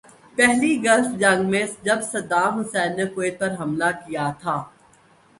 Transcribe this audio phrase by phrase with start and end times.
[0.37, 4.55] پہلی گلف جنگ میں جب صدام حسین نے کویت پہ حملہ کیا تھا۔